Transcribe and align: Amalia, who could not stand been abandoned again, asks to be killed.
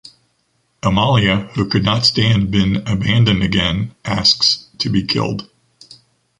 Amalia, 0.81 1.51
who 1.53 1.69
could 1.69 1.83
not 1.83 2.07
stand 2.07 2.49
been 2.49 2.77
abandoned 2.87 3.43
again, 3.43 3.93
asks 4.03 4.65
to 4.79 4.89
be 4.89 5.03
killed. 5.03 5.47